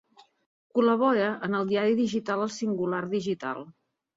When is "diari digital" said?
1.73-2.45